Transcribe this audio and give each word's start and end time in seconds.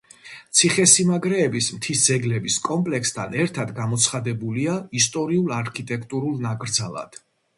ციხესიმაგრეების 0.59 1.67
მთის 1.79 2.05
ძეგლების 2.05 2.55
კომპლექსთან 2.69 3.37
ერთად 3.43 3.75
გამოცხადებულია 3.81 4.77
ისტორიულ-არქიტექტურულ 5.01 6.43
ნაკრძალად. 6.47 7.21